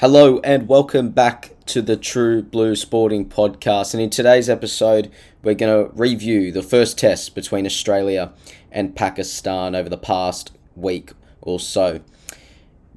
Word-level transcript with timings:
Hello 0.00 0.40
and 0.42 0.66
welcome 0.66 1.10
back 1.10 1.50
to 1.66 1.82
the 1.82 1.94
True 1.94 2.40
Blue 2.40 2.74
Sporting 2.74 3.28
Podcast. 3.28 3.92
And 3.92 4.02
in 4.02 4.08
today's 4.08 4.48
episode, 4.48 5.12
we're 5.42 5.52
going 5.52 5.88
to 5.88 5.92
review 5.94 6.50
the 6.50 6.62
first 6.62 6.96
test 6.96 7.34
between 7.34 7.66
Australia 7.66 8.32
and 8.72 8.96
Pakistan 8.96 9.74
over 9.74 9.90
the 9.90 9.98
past 9.98 10.52
week 10.74 11.12
or 11.42 11.60
so. 11.60 12.00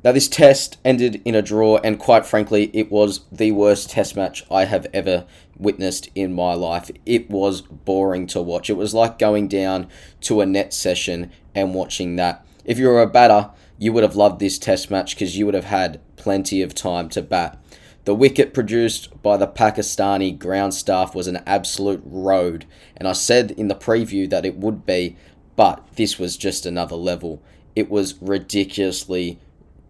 Now, 0.02 0.14
this 0.14 0.30
test 0.30 0.78
ended 0.86 1.22
in 1.26 1.36
a 1.36 1.42
draw, 1.42 1.76
and 1.84 2.00
quite 2.00 2.26
frankly, 2.26 2.72
it 2.74 2.90
was 2.90 3.26
the 3.30 3.52
worst 3.52 3.90
test 3.90 4.16
match 4.16 4.46
I 4.50 4.64
have 4.64 4.88
ever 4.94 5.26
witnessed 5.58 6.08
in 6.16 6.32
my 6.32 6.54
life. 6.54 6.90
It 7.06 7.30
was 7.30 7.64
boring 7.64 8.28
to 8.28 8.42
watch. 8.42 8.70
It 8.70 8.78
was 8.78 8.94
like 8.94 9.20
going 9.20 9.50
down 9.50 9.90
to 10.22 10.40
a 10.40 10.46
net 10.46 10.74
session 10.74 11.34
and 11.54 11.74
watching 11.74 12.16
that. 12.16 12.46
If 12.64 12.78
you're 12.78 13.02
a 13.02 13.08
batter, 13.08 13.50
you 13.84 13.92
would 13.92 14.04
have 14.04 14.16
loved 14.16 14.40
this 14.40 14.58
test 14.58 14.90
match 14.90 15.14
because 15.14 15.38
you 15.38 15.46
would 15.46 15.54
have 15.54 15.66
had 15.66 16.00
plenty 16.16 16.62
of 16.62 16.74
time 16.74 17.10
to 17.10 17.22
bat. 17.22 17.62
The 18.06 18.16
wicket 18.16 18.54
produced 18.54 19.22
by 19.22 19.36
the 19.36 19.46
Pakistani 19.46 20.40
ground 20.40 20.74
staff 20.74 21.14
was 21.14 21.28
an 21.28 21.44
absolute 21.46 22.02
road, 22.06 22.66
and 22.96 23.10
I 23.10 23.12
said 23.12 23.52
in 23.52 23.68
the 23.68 23.76
preview 23.76 24.30
that 24.30 24.46
it 24.46 24.56
would 24.56 24.86
be, 24.86 25.18
but 25.58 25.86
this 25.98 26.18
was 26.18 26.38
just 26.38 26.66
another 26.66 26.96
level. 26.96 27.42
It 27.76 27.90
was 27.90 28.16
ridiculously 28.22 29.38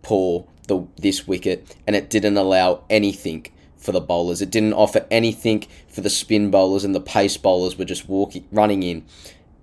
poor, 0.02 0.48
the, 0.68 0.88
this 0.98 1.28
wicket, 1.28 1.76
and 1.86 1.96
it 1.96 2.10
didn't 2.10 2.38
allow 2.38 2.86
anything 2.90 3.46
for 3.78 3.92
the 3.92 4.02
bowlers. 4.02 4.42
It 4.42 4.50
didn't 4.50 4.74
offer 4.74 5.06
anything 5.12 5.68
for 5.88 6.02
the 6.02 6.10
spin 6.10 6.50
bowlers, 6.50 6.84
and 6.84 6.96
the 6.96 7.00
pace 7.00 7.38
bowlers 7.38 7.78
were 7.78 7.86
just 7.86 8.10
walking, 8.10 8.48
running 8.52 8.82
in 8.82 9.06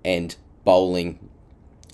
and 0.05 0.37
bowling 0.63 1.19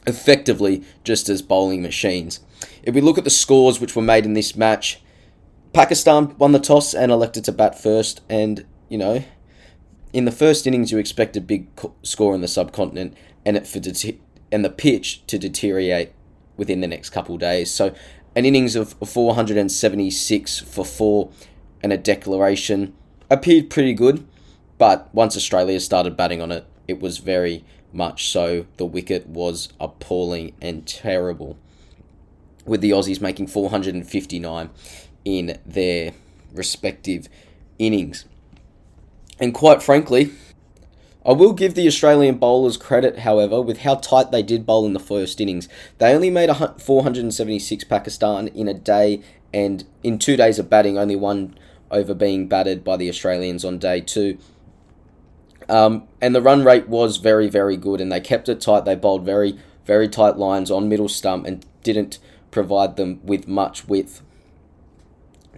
effectively 0.07 0.83
just 1.03 1.29
as 1.29 1.41
bowling 1.41 1.81
machines. 1.81 2.39
If 2.81 2.95
we 2.95 3.01
look 3.01 3.17
at 3.17 3.25
the 3.25 3.29
scores 3.29 3.79
which 3.79 3.95
were 3.95 4.01
made 4.01 4.25
in 4.25 4.33
this 4.33 4.55
match, 4.55 5.01
Pakistan 5.73 6.35
won 6.37 6.53
the 6.53 6.59
toss 6.59 6.93
and 6.93 7.11
elected 7.11 7.43
to 7.45 7.51
bat 7.51 7.79
first. 7.79 8.21
And, 8.29 8.65
you 8.89 8.97
know, 8.97 9.23
in 10.13 10.25
the 10.25 10.31
first 10.31 10.65
innings, 10.65 10.91
you 10.91 10.97
expect 10.97 11.37
a 11.37 11.41
big 11.41 11.67
score 12.01 12.33
in 12.33 12.41
the 12.41 12.47
subcontinent 12.47 13.15
and, 13.45 13.57
it 13.57 13.67
for 13.67 13.79
and 14.51 14.65
the 14.65 14.69
pitch 14.69 15.25
to 15.27 15.37
deteriorate 15.37 16.13
within 16.55 16.81
the 16.81 16.87
next 16.87 17.11
couple 17.11 17.37
days. 17.37 17.69
So, 17.69 17.93
an 18.35 18.45
innings 18.45 18.75
of 18.75 18.93
476 18.93 20.59
for 20.59 20.85
four 20.85 21.31
and 21.81 21.91
a 21.91 21.97
declaration 21.97 22.93
appeared 23.29 23.69
pretty 23.69 23.93
good. 23.93 24.25
But 24.77 25.13
once 25.13 25.35
Australia 25.35 25.79
started 25.79 26.15
batting 26.15 26.41
on 26.41 26.51
it, 26.51 26.65
it 26.87 26.99
was 26.99 27.17
very 27.17 27.65
much 27.93 28.29
so 28.29 28.65
the 28.77 28.85
wicket 28.85 29.27
was 29.27 29.69
appalling 29.79 30.53
and 30.61 30.85
terrible, 30.85 31.57
with 32.65 32.81
the 32.81 32.91
Aussies 32.91 33.21
making 33.21 33.47
459 33.47 34.69
in 35.25 35.57
their 35.65 36.11
respective 36.53 37.27
innings. 37.79 38.25
And 39.39 39.53
quite 39.53 39.83
frankly, 39.83 40.31
I 41.25 41.33
will 41.33 41.51
give 41.51 41.75
the 41.75 41.87
Australian 41.87 42.37
bowlers 42.37 42.77
credit, 42.77 43.19
however, 43.19 43.61
with 43.61 43.79
how 43.79 43.95
tight 43.95 44.31
they 44.31 44.41
did 44.41 44.65
bowl 44.65 44.85
in 44.85 44.93
the 44.93 44.99
first 44.99 45.41
innings. 45.41 45.67
They 45.97 46.13
only 46.13 46.29
made 46.29 46.49
476 46.49 47.83
Pakistan 47.83 48.47
in 48.47 48.69
a 48.69 48.73
day, 48.73 49.21
and 49.53 49.83
in 50.03 50.19
two 50.19 50.37
days 50.37 50.57
of 50.57 50.69
batting, 50.69 50.97
only 50.97 51.17
one 51.17 51.57
over 51.91 52.13
being 52.13 52.47
batted 52.47 52.83
by 52.83 52.95
the 52.95 53.09
Australians 53.09 53.65
on 53.65 53.77
day 53.77 53.99
two. 53.99 54.37
Um, 55.69 56.07
and 56.21 56.33
the 56.33 56.41
run 56.41 56.63
rate 56.63 56.87
was 56.87 57.17
very, 57.17 57.47
very 57.49 57.77
good, 57.77 57.99
and 57.99 58.11
they 58.11 58.21
kept 58.21 58.49
it 58.49 58.61
tight. 58.61 58.85
They 58.85 58.95
bowled 58.95 59.25
very, 59.25 59.57
very 59.85 60.07
tight 60.07 60.37
lines 60.37 60.71
on 60.71 60.89
middle 60.89 61.09
stump 61.09 61.45
and 61.45 61.65
didn't 61.83 62.19
provide 62.51 62.95
them 62.95 63.19
with 63.23 63.47
much 63.47 63.87
width 63.87 64.21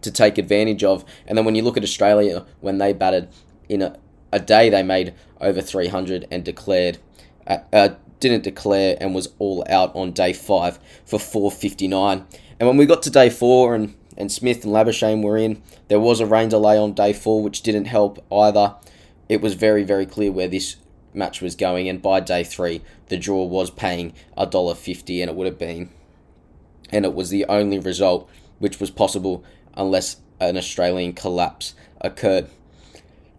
to 0.01 0.11
take 0.11 0.37
advantage 0.37 0.83
of. 0.83 1.05
And 1.27 1.37
then 1.37 1.45
when 1.45 1.55
you 1.55 1.61
look 1.61 1.77
at 1.77 1.83
Australia, 1.83 2.45
when 2.61 2.77
they 2.77 2.93
batted 2.93 3.29
in 3.67 3.81
a, 3.81 3.97
a 4.31 4.39
day, 4.39 4.69
they 4.69 4.83
made 4.83 5.13
over 5.39 5.61
300 5.61 6.27
and 6.31 6.43
declared, 6.43 6.97
uh, 7.45 7.59
uh, 7.71 7.89
didn't 8.19 8.43
declare 8.43 8.97
and 8.99 9.15
was 9.15 9.29
all 9.39 9.63
out 9.69 9.95
on 9.95 10.11
day 10.11 10.33
five 10.33 10.79
for 11.05 11.19
459. 11.19 12.25
And 12.59 12.67
when 12.67 12.77
we 12.77 12.85
got 12.85 13.03
to 13.03 13.09
day 13.09 13.29
four 13.29 13.75
and, 13.75 13.95
and 14.17 14.31
Smith 14.31 14.63
and 14.63 14.73
Labuschagne 14.73 15.23
were 15.23 15.37
in, 15.37 15.61
there 15.87 15.99
was 15.99 16.19
a 16.19 16.25
rain 16.25 16.49
delay 16.49 16.77
on 16.77 16.93
day 16.93 17.13
four, 17.13 17.41
which 17.41 17.61
didn't 17.61 17.85
help 17.85 18.23
either 18.31 18.75
it 19.29 19.39
was 19.39 19.53
very, 19.53 19.83
very 19.83 20.05
clear 20.05 20.31
where 20.31 20.49
this 20.49 20.75
match 21.13 21.41
was 21.41 21.55
going, 21.55 21.87
and 21.87 22.01
by 22.01 22.19
day 22.19 22.43
three, 22.43 22.81
the 23.07 23.17
draw 23.17 23.45
was 23.45 23.71
paying 23.71 24.13
a 24.35 24.45
dollar 24.45 24.75
fifty, 24.75 25.21
and 25.21 25.29
it 25.29 25.35
would 25.35 25.47
have 25.47 25.59
been, 25.59 25.89
and 26.91 27.05
it 27.05 27.13
was 27.13 27.29
the 27.29 27.45
only 27.45 27.79
result 27.79 28.29
which 28.57 28.79
was 28.79 28.91
possible 28.91 29.43
unless 29.75 30.17
an 30.39 30.57
Australian 30.57 31.13
collapse 31.13 31.75
occurred. 32.01 32.47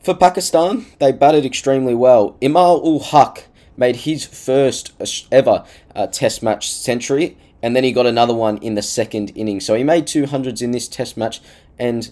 For 0.02 0.14
Pakistan, 0.14 0.86
they 0.98 1.12
batted 1.12 1.44
extremely 1.44 1.94
well. 1.94 2.36
Imam 2.42 2.56
ul 2.56 3.00
Haq 3.00 3.44
made 3.76 3.96
his 3.96 4.24
first 4.24 4.92
ever 5.30 5.64
uh, 5.94 6.06
Test 6.06 6.42
match 6.42 6.72
century, 6.72 7.36
and 7.62 7.76
then 7.76 7.84
he 7.84 7.92
got 7.92 8.06
another 8.06 8.34
one 8.34 8.56
in 8.58 8.74
the 8.74 8.82
second 8.82 9.32
inning. 9.34 9.60
So 9.60 9.74
he 9.74 9.84
made 9.84 10.06
two 10.06 10.26
hundreds 10.26 10.62
in 10.62 10.70
this 10.70 10.88
Test 10.88 11.16
match, 11.16 11.40
and 11.78 12.10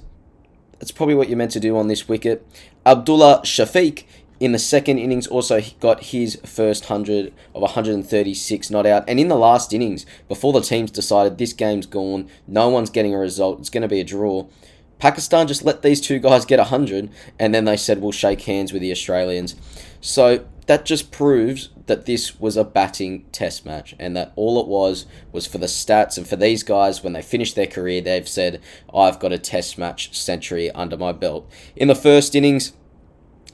that's 0.78 0.93
probably 0.93 1.15
what 1.15 1.28
you're 1.28 1.39
meant 1.39 1.53
to 1.53 1.61
do 1.61 1.77
on 1.77 1.89
this 1.89 2.09
wicket. 2.09 2.47
Abdullah 2.87 3.43
Shafiq 3.44 4.05
in 4.41 4.53
the 4.53 4.59
second 4.59 4.99
innings 4.99 5.27
also 5.27 5.61
got 5.81 6.05
his 6.05 6.37
first 6.44 6.89
100 6.89 7.33
of 7.55 7.62
136 7.62 8.71
not 8.71 8.87
out. 8.87 9.05
And 9.09 9.19
in 9.19 9.28
the 9.28 9.37
last 9.37 9.72
innings, 9.72 10.06
before 10.28 10.53
the 10.53 10.61
teams 10.61 10.91
decided 10.91 11.38
this 11.38 11.53
game's 11.53 11.87
gone, 11.87 12.28
no 12.47 12.69
one's 12.69 12.91
getting 12.91 13.15
a 13.15 13.19
result, 13.19 13.59
it's 13.59 13.71
going 13.71 13.83
to 13.83 13.88
be 13.88 14.00
a 14.00 14.05
draw. 14.05 14.47
Pakistan 14.99 15.47
just 15.47 15.65
let 15.65 15.83
these 15.83 16.00
two 16.00 16.19
guys 16.19 16.44
get 16.44 16.59
100 16.59 17.11
and 17.38 17.55
then 17.55 17.65
they 17.65 17.77
said 17.77 18.00
we'll 18.00 18.12
shake 18.12 18.43
hands 18.43 18.72
with 18.72 18.83
the 18.83 18.91
Australians. 18.91 19.55
So 20.00 20.44
that 20.69 20.84
just 20.84 21.11
proves 21.11 21.71
that 21.87 22.05
this 22.05 22.39
was 22.39 22.55
a 22.55 22.62
batting 22.62 23.25
test 23.33 23.65
match 23.65 23.95
and 23.99 24.15
that 24.15 24.33
all 24.37 24.61
it 24.61 24.67
was 24.67 25.06
was 25.33 25.47
for 25.47 25.56
the 25.56 25.67
stats 25.67 26.19
and 26.19 26.29
for 26.29 26.37
these 26.37 26.62
guys 26.62 27.03
when 27.03 27.15
they 27.15 27.23
finish 27.23 27.55
their 27.55 27.67
career 27.67 28.03
they've 28.03 28.29
said 28.29 28.61
I've 28.95 29.19
got 29.19 29.33
a 29.33 29.39
test 29.39 29.79
match 29.79 30.15
century 30.15 30.71
under 30.73 30.99
my 30.99 31.12
belt. 31.12 31.51
In 31.75 31.89
the 31.89 31.95
first 31.95 32.34
innings 32.34 32.75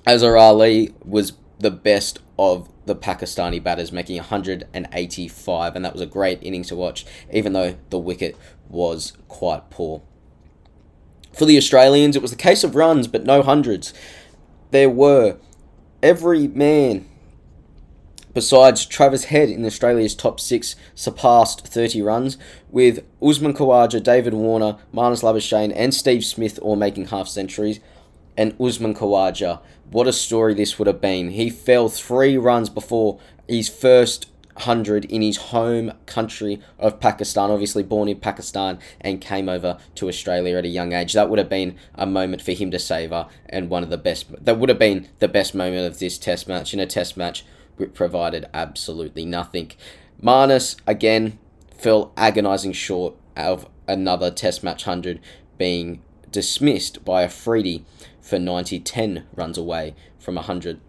Azhar 0.04 0.36
Ali 0.36 0.92
was 1.04 1.34
the 1.60 1.70
best 1.70 2.18
of 2.36 2.68
the 2.84 2.96
Pakistani 2.96 3.62
batters 3.62 3.92
making 3.92 4.16
185 4.16 5.76
and 5.76 5.84
that 5.84 5.92
was 5.92 6.02
a 6.02 6.06
great 6.06 6.42
inning 6.42 6.64
to 6.64 6.74
watch 6.74 7.06
even 7.32 7.52
though 7.52 7.76
the 7.90 7.98
wicket 7.98 8.36
was 8.68 9.12
quite 9.28 9.70
poor. 9.70 10.02
For 11.32 11.44
the 11.44 11.56
Australians 11.56 12.16
it 12.16 12.22
was 12.22 12.32
the 12.32 12.36
case 12.36 12.64
of 12.64 12.74
runs 12.74 13.06
but 13.06 13.24
no 13.24 13.40
hundreds. 13.40 13.94
There 14.72 14.90
were 14.90 15.36
every 16.04 16.46
man 16.46 17.06
besides 18.34 18.84
Travis 18.84 19.24
Head 19.24 19.48
in 19.48 19.64
Australia's 19.64 20.14
top 20.14 20.38
six 20.38 20.76
surpassed 20.94 21.66
30 21.66 22.02
runs, 22.02 22.36
with 22.68 23.04
Usman 23.22 23.54
Khawaja, 23.54 24.02
David 24.02 24.34
Warner, 24.34 24.76
Marnus 24.92 25.22
Labuschagne, 25.22 25.72
and 25.74 25.94
Steve 25.94 26.24
Smith 26.24 26.58
all 26.60 26.76
making 26.76 27.06
half 27.06 27.28
centuries. 27.28 27.80
And 28.36 28.60
Usman 28.60 28.94
Khawaja, 28.94 29.60
what 29.90 30.08
a 30.08 30.12
story 30.12 30.54
this 30.54 30.78
would 30.78 30.88
have 30.88 31.00
been. 31.00 31.30
He 31.30 31.48
fell 31.48 31.88
three 31.88 32.36
runs 32.36 32.68
before 32.68 33.20
his 33.48 33.68
first 33.68 34.26
100 34.54 35.04
in 35.06 35.22
his 35.22 35.36
home 35.36 35.92
country 36.06 36.60
of 36.78 37.00
Pakistan, 37.00 37.50
obviously 37.50 37.82
born 37.82 38.08
in 38.08 38.18
Pakistan 38.18 38.78
and 39.00 39.20
came 39.20 39.48
over 39.48 39.78
to 39.96 40.08
Australia 40.08 40.56
at 40.56 40.64
a 40.64 40.68
young 40.68 40.92
age. 40.92 41.12
That 41.12 41.28
would 41.28 41.38
have 41.38 41.48
been 41.48 41.76
a 41.94 42.06
moment 42.06 42.42
for 42.42 42.52
him 42.52 42.70
to 42.70 42.78
savour 42.78 43.28
and 43.48 43.68
one 43.68 43.82
of 43.82 43.90
the 43.90 43.98
best, 43.98 44.26
that 44.44 44.58
would 44.58 44.68
have 44.68 44.78
been 44.78 45.08
the 45.18 45.28
best 45.28 45.54
moment 45.54 45.86
of 45.86 45.98
this 45.98 46.18
test 46.18 46.48
match. 46.48 46.72
In 46.72 46.80
a 46.80 46.86
test 46.86 47.16
match, 47.16 47.44
which 47.76 47.94
provided 47.94 48.46
absolutely 48.54 49.24
nothing. 49.24 49.72
Marnus, 50.22 50.76
again, 50.86 51.38
fell 51.76 52.12
agonising 52.16 52.72
short 52.72 53.14
of 53.36 53.68
another 53.86 54.30
test 54.30 54.62
match 54.62 54.86
100 54.86 55.20
being 55.58 56.02
dismissed 56.30 57.04
by 57.04 57.22
Afridi 57.22 57.84
for 58.20 58.38
90, 58.38 58.80
10 58.80 59.26
runs 59.34 59.58
away 59.58 59.94
from 60.18 60.36
100. 60.36 60.80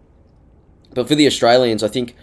But 0.94 1.08
for 1.08 1.14
the 1.14 1.26
Australians, 1.26 1.82
I 1.82 1.88
think 1.88 2.16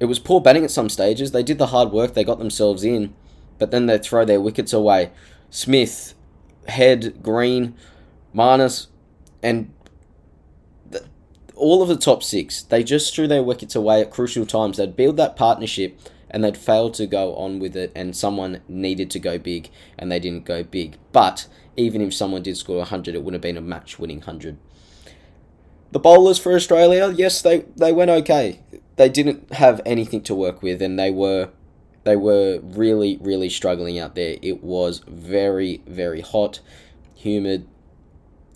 it 0.00 0.06
was 0.06 0.18
poor 0.18 0.40
batting 0.40 0.64
at 0.64 0.70
some 0.70 0.88
stages. 0.88 1.30
They 1.30 1.42
did 1.42 1.58
the 1.58 1.68
hard 1.68 1.92
work, 1.92 2.14
they 2.14 2.24
got 2.24 2.38
themselves 2.38 2.82
in, 2.82 3.14
but 3.58 3.70
then 3.70 3.86
they 3.86 3.98
throw 3.98 4.24
their 4.24 4.40
wickets 4.40 4.72
away. 4.72 5.12
Smith, 5.50 6.14
Head, 6.66 7.22
Green, 7.22 7.74
Marnus, 8.34 8.86
and 9.42 9.72
all 11.54 11.82
of 11.82 11.88
the 11.88 11.96
top 11.96 12.22
six, 12.22 12.62
they 12.62 12.82
just 12.82 13.14
threw 13.14 13.28
their 13.28 13.42
wickets 13.42 13.76
away 13.76 14.00
at 14.00 14.10
crucial 14.10 14.46
times. 14.46 14.78
They'd 14.78 14.96
build 14.96 15.18
that 15.18 15.36
partnership 15.36 16.00
and 16.30 16.42
they'd 16.42 16.56
failed 16.56 16.94
to 16.94 17.06
go 17.06 17.34
on 17.34 17.58
with 17.58 17.76
it, 17.76 17.90
and 17.92 18.16
someone 18.16 18.60
needed 18.68 19.10
to 19.10 19.18
go 19.18 19.36
big, 19.36 19.68
and 19.98 20.12
they 20.12 20.20
didn't 20.20 20.44
go 20.44 20.62
big. 20.62 20.96
But 21.10 21.48
even 21.76 22.00
if 22.00 22.14
someone 22.14 22.44
did 22.44 22.56
score 22.56 22.76
100, 22.78 23.16
it 23.16 23.24
would 23.24 23.34
have 23.34 23.40
been 23.40 23.56
a 23.56 23.60
match 23.60 23.98
winning 23.98 24.18
100. 24.18 24.56
The 25.90 25.98
bowlers 25.98 26.38
for 26.38 26.54
Australia, 26.54 27.12
yes, 27.12 27.42
they, 27.42 27.64
they 27.74 27.92
went 27.92 28.12
okay 28.12 28.60
they 29.00 29.08
didn't 29.08 29.54
have 29.54 29.80
anything 29.86 30.20
to 30.20 30.34
work 30.34 30.62
with, 30.62 30.82
and 30.82 30.98
they 30.98 31.10
were 31.10 31.48
they 32.04 32.16
were 32.16 32.60
really 32.62 33.16
really 33.22 33.48
struggling 33.48 33.98
out 33.98 34.14
there. 34.14 34.36
It 34.42 34.62
was 34.62 34.98
very 35.08 35.80
very 35.86 36.20
hot. 36.20 36.60
humid, 37.14 37.66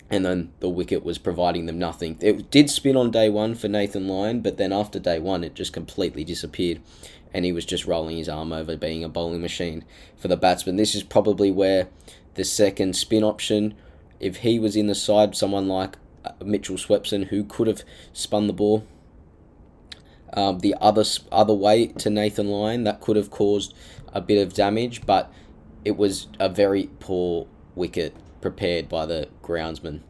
and 0.09 0.23
then 0.23 0.51
the 0.59 0.69
wicket 0.69 1.03
was 1.03 1.17
providing 1.17 1.65
them 1.65 1.79
nothing. 1.79 2.17
It 2.21 2.51
did 2.51 2.69
spin 2.69 2.95
on 2.95 3.09
day 3.09 3.27
one 3.27 3.55
for 3.55 3.67
Nathan 3.67 4.07
Lyon, 4.07 4.41
but 4.41 4.57
then 4.57 4.71
after 4.71 4.99
day 4.99 5.19
one, 5.19 5.43
it 5.43 5.55
just 5.55 5.73
completely 5.73 6.23
disappeared, 6.23 6.79
and 7.33 7.43
he 7.43 7.51
was 7.51 7.65
just 7.65 7.87
rolling 7.87 8.17
his 8.17 8.29
arm 8.29 8.53
over 8.53 8.77
being 8.77 9.03
a 9.03 9.09
bowling 9.09 9.41
machine 9.41 9.83
for 10.15 10.27
the 10.27 10.37
batsman. 10.37 10.75
This 10.75 10.93
is 10.93 11.01
probably 11.01 11.49
where 11.49 11.87
the 12.35 12.43
second 12.43 12.95
spin 12.95 13.23
option, 13.23 13.73
if 14.19 14.37
he 14.37 14.59
was 14.59 14.75
in 14.75 14.85
the 14.85 14.95
side, 14.95 15.35
someone 15.35 15.67
like 15.67 15.97
uh, 16.23 16.33
Mitchell 16.43 16.77
Swepson, 16.77 17.29
who 17.29 17.43
could 17.43 17.65
have 17.65 17.83
spun 18.13 18.45
the 18.45 18.53
ball 18.53 18.85
um, 20.35 20.59
the 20.59 20.75
other 20.79 21.03
other 21.31 21.53
way 21.53 21.87
to 21.87 22.09
Nathan 22.09 22.47
Lyon, 22.49 22.83
that 22.83 23.01
could 23.01 23.15
have 23.15 23.31
caused 23.31 23.73
a 24.13 24.21
bit 24.21 24.41
of 24.41 24.53
damage, 24.53 25.05
but 25.05 25.31
it 25.83 25.97
was 25.97 26.27
a 26.39 26.49
very 26.49 26.89
poor 26.99 27.47
wicket 27.75 28.15
prepared 28.41 28.89
by 28.89 29.05
the 29.05 29.27
groundsman. 29.43 30.01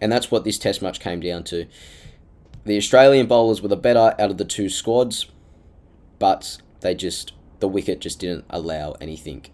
And 0.00 0.10
that's 0.10 0.30
what 0.30 0.44
this 0.44 0.58
test 0.58 0.82
match 0.82 1.00
came 1.00 1.20
down 1.20 1.44
to. 1.44 1.66
The 2.64 2.76
Australian 2.76 3.26
bowlers 3.26 3.62
were 3.62 3.68
the 3.68 3.76
better 3.76 4.14
out 4.18 4.30
of 4.30 4.38
the 4.38 4.44
two 4.44 4.68
squads, 4.68 5.26
but 6.18 6.58
they 6.80 6.94
just 6.94 7.32
the 7.60 7.68
wicket 7.68 8.00
just 8.00 8.20
didn't 8.20 8.44
allow 8.50 8.92
anything 9.00 9.46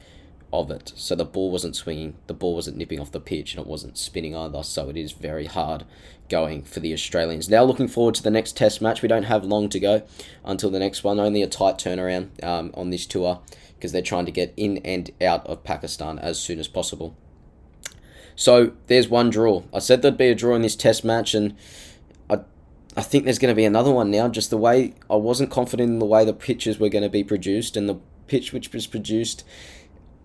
of 0.52 0.70
it. 0.70 0.92
So 0.96 1.14
the 1.14 1.24
ball 1.24 1.50
wasn't 1.50 1.76
swinging, 1.76 2.16
the 2.26 2.34
ball 2.34 2.54
wasn't 2.54 2.76
nipping 2.76 3.00
off 3.00 3.12
the 3.12 3.20
pitch, 3.20 3.54
and 3.54 3.60
it 3.60 3.68
wasn't 3.68 3.98
spinning 3.98 4.34
either. 4.34 4.62
So 4.62 4.88
it 4.88 4.96
is 4.96 5.12
very 5.12 5.46
hard 5.46 5.84
going 6.28 6.62
for 6.62 6.80
the 6.80 6.92
Australians. 6.92 7.48
Now 7.48 7.64
looking 7.64 7.88
forward 7.88 8.14
to 8.16 8.22
the 8.22 8.30
next 8.30 8.56
Test 8.56 8.80
match. 8.80 9.02
We 9.02 9.08
don't 9.08 9.24
have 9.24 9.44
long 9.44 9.68
to 9.68 9.80
go 9.80 10.02
until 10.44 10.70
the 10.70 10.78
next 10.78 11.04
one. 11.04 11.20
Only 11.20 11.42
a 11.42 11.46
tight 11.46 11.78
turnaround 11.78 12.42
um, 12.42 12.70
on 12.74 12.90
this 12.90 13.06
tour 13.06 13.40
because 13.74 13.92
they're 13.92 14.02
trying 14.02 14.26
to 14.26 14.32
get 14.32 14.52
in 14.56 14.78
and 14.78 15.10
out 15.22 15.46
of 15.46 15.64
Pakistan 15.64 16.18
as 16.18 16.38
soon 16.38 16.58
as 16.58 16.68
possible. 16.68 17.16
So 18.36 18.72
there's 18.86 19.08
one 19.08 19.30
draw. 19.30 19.64
I 19.72 19.80
said 19.80 20.02
there'd 20.02 20.16
be 20.16 20.28
a 20.28 20.34
draw 20.34 20.54
in 20.54 20.62
this 20.62 20.76
Test 20.76 21.04
match, 21.04 21.34
and 21.34 21.56
I 22.28 22.40
I 22.96 23.02
think 23.02 23.24
there's 23.24 23.38
going 23.38 23.52
to 23.52 23.56
be 23.56 23.64
another 23.64 23.90
one 23.90 24.10
now. 24.10 24.28
Just 24.28 24.50
the 24.50 24.56
way 24.56 24.94
I 25.10 25.16
wasn't 25.16 25.50
confident 25.50 25.90
in 25.90 25.98
the 25.98 26.06
way 26.06 26.24
the 26.24 26.32
pitches 26.32 26.78
were 26.78 26.88
going 26.88 27.02
to 27.02 27.10
be 27.10 27.24
produced, 27.24 27.76
and 27.76 27.88
the 27.88 27.98
pitch 28.28 28.52
which 28.52 28.72
was 28.72 28.86
produced 28.86 29.44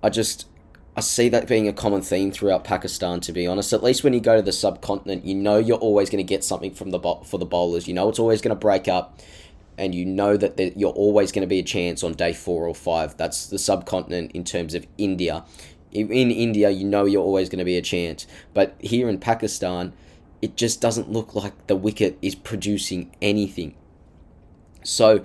I 0.05 0.09
just 0.09 0.47
I 0.95 1.01
see 1.01 1.29
that 1.29 1.47
being 1.47 1.67
a 1.67 1.73
common 1.73 2.03
theme 2.03 2.31
throughout 2.31 2.63
Pakistan. 2.63 3.19
To 3.21 3.31
be 3.31 3.47
honest, 3.47 3.73
at 3.73 3.81
least 3.81 4.03
when 4.03 4.13
you 4.13 4.19
go 4.19 4.35
to 4.35 4.41
the 4.43 4.51
subcontinent, 4.51 5.25
you 5.25 5.33
know 5.33 5.57
you're 5.57 5.79
always 5.79 6.11
going 6.11 6.23
to 6.23 6.27
get 6.27 6.43
something 6.43 6.75
from 6.75 6.91
the 6.91 6.99
for 7.25 7.39
the 7.39 7.45
bowlers. 7.45 7.87
You 7.87 7.95
know 7.95 8.07
it's 8.07 8.19
always 8.19 8.39
going 8.39 8.55
to 8.55 8.59
break 8.59 8.87
up, 8.87 9.19
and 9.79 9.95
you 9.95 10.05
know 10.05 10.37
that 10.37 10.77
you're 10.77 10.91
always 10.91 11.31
going 11.31 11.41
to 11.41 11.47
be 11.47 11.57
a 11.57 11.63
chance 11.63 12.03
on 12.03 12.13
day 12.13 12.33
four 12.33 12.67
or 12.67 12.75
five. 12.75 13.17
That's 13.17 13.47
the 13.47 13.57
subcontinent 13.57 14.33
in 14.33 14.43
terms 14.43 14.75
of 14.75 14.85
India. 14.99 15.43
In 15.91 16.11
India, 16.11 16.69
you 16.69 16.85
know 16.85 17.05
you're 17.05 17.23
always 17.23 17.49
going 17.49 17.59
to 17.59 17.65
be 17.65 17.77
a 17.77 17.81
chance, 17.81 18.27
but 18.53 18.75
here 18.79 19.09
in 19.09 19.17
Pakistan, 19.17 19.91
it 20.39 20.55
just 20.55 20.81
doesn't 20.81 21.11
look 21.11 21.33
like 21.33 21.65
the 21.65 21.75
wicket 21.75 22.19
is 22.21 22.35
producing 22.35 23.15
anything. 23.23 23.73
So, 24.83 25.23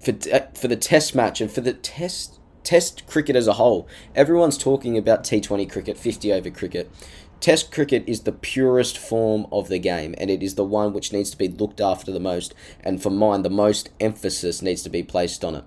for 0.00 0.12
uh, 0.32 0.46
for 0.54 0.68
the 0.68 0.76
Test 0.76 1.14
match 1.14 1.42
and 1.42 1.50
for 1.50 1.60
the 1.60 1.74
Test 1.74 2.38
Test 2.66 3.06
cricket 3.06 3.36
as 3.36 3.46
a 3.46 3.52
whole. 3.52 3.86
Everyone's 4.16 4.58
talking 4.58 4.98
about 4.98 5.22
T20 5.22 5.70
cricket, 5.70 5.96
50 5.96 6.32
over 6.32 6.50
cricket. 6.50 6.90
Test 7.38 7.70
cricket 7.70 8.02
is 8.08 8.22
the 8.22 8.32
purest 8.32 8.98
form 8.98 9.46
of 9.52 9.68
the 9.68 9.78
game, 9.78 10.16
and 10.18 10.30
it 10.30 10.42
is 10.42 10.56
the 10.56 10.64
one 10.64 10.92
which 10.92 11.12
needs 11.12 11.30
to 11.30 11.38
be 11.38 11.46
looked 11.46 11.80
after 11.80 12.10
the 12.10 12.18
most. 12.18 12.54
And 12.80 13.00
for 13.00 13.10
mine, 13.10 13.42
the 13.42 13.50
most 13.50 13.90
emphasis 14.00 14.62
needs 14.62 14.82
to 14.82 14.90
be 14.90 15.04
placed 15.04 15.44
on 15.44 15.54
it. 15.54 15.64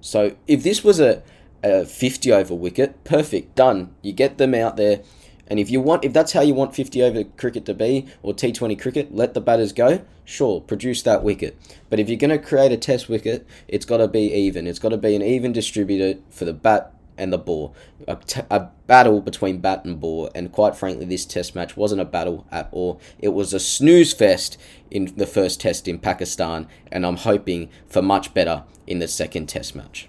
So 0.00 0.36
if 0.46 0.62
this 0.62 0.84
was 0.84 1.00
a, 1.00 1.24
a 1.64 1.84
50 1.84 2.30
over 2.30 2.54
wicket, 2.54 3.02
perfect, 3.02 3.56
done. 3.56 3.96
You 4.00 4.12
get 4.12 4.38
them 4.38 4.54
out 4.54 4.76
there. 4.76 5.00
And 5.48 5.60
if 5.60 5.70
you 5.70 5.80
want, 5.80 6.04
if 6.04 6.12
that's 6.12 6.32
how 6.32 6.40
you 6.40 6.54
want 6.54 6.74
50 6.74 7.02
over 7.02 7.24
cricket 7.24 7.64
to 7.66 7.74
be, 7.74 8.06
or 8.22 8.34
T20 8.34 8.80
cricket, 8.80 9.14
let 9.14 9.34
the 9.34 9.40
batters 9.40 9.72
go. 9.72 10.02
Sure, 10.24 10.60
produce 10.60 11.02
that 11.02 11.22
wicket. 11.22 11.56
But 11.88 12.00
if 12.00 12.08
you're 12.08 12.18
going 12.18 12.30
to 12.30 12.38
create 12.38 12.72
a 12.72 12.76
test 12.76 13.08
wicket, 13.08 13.46
it's 13.68 13.84
got 13.84 13.98
to 13.98 14.08
be 14.08 14.32
even. 14.32 14.66
It's 14.66 14.78
got 14.78 14.88
to 14.88 14.96
be 14.96 15.14
an 15.14 15.22
even 15.22 15.52
distributor 15.52 16.18
for 16.30 16.44
the 16.44 16.52
bat 16.52 16.92
and 17.18 17.32
the 17.32 17.38
ball. 17.38 17.74
A, 18.06 18.16
t- 18.16 18.42
a 18.50 18.68
battle 18.86 19.20
between 19.20 19.58
bat 19.58 19.84
and 19.84 20.00
ball. 20.00 20.30
And 20.34 20.52
quite 20.52 20.76
frankly, 20.76 21.06
this 21.06 21.24
test 21.24 21.54
match 21.54 21.76
wasn't 21.76 22.00
a 22.00 22.04
battle 22.04 22.46
at 22.50 22.68
all. 22.72 23.00
It 23.18 23.30
was 23.30 23.54
a 23.54 23.60
snooze 23.60 24.12
fest 24.12 24.58
in 24.90 25.14
the 25.16 25.26
first 25.26 25.60
test 25.60 25.88
in 25.88 25.98
Pakistan. 25.98 26.68
And 26.90 27.06
I'm 27.06 27.16
hoping 27.16 27.70
for 27.86 28.02
much 28.02 28.34
better 28.34 28.64
in 28.86 28.98
the 28.98 29.08
second 29.08 29.48
test 29.48 29.74
match. 29.74 30.08